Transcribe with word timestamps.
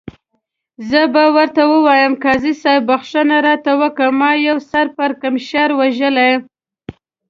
زه 0.89 1.01
به 1.13 1.23
ورته 1.35 1.63
ووایم، 1.71 2.13
قاضي 2.23 2.53
صاحب 2.61 2.83
بخښنه 2.89 3.37
راته 3.47 3.71
وکړه، 3.81 4.07
ما 4.19 4.31
یو 4.47 4.57
سر 4.69 4.85
پړکمشر 4.97 5.69
وژلی. 5.79 6.31